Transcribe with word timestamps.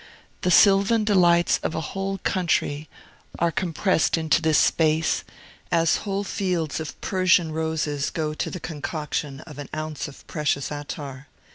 The 0.41 0.49
sylvan 0.49 1.03
delights 1.03 1.59
of 1.61 1.75
a 1.75 1.79
whole 1.93 2.17
country 2.23 2.89
are 3.37 3.51
compressed 3.51 4.17
into 4.17 4.41
this 4.41 4.57
space, 4.57 5.23
as 5.71 5.97
whole 5.97 6.23
fields 6.23 6.79
of 6.79 6.99
Persian 7.01 7.51
roses 7.51 8.09
go 8.09 8.33
to 8.33 8.49
the 8.49 8.59
concoction 8.59 9.41
of 9.41 9.59
an 9.59 9.69
ounce 9.75 10.07
of 10.07 10.25
precious 10.25 10.71
attar. 10.71 11.27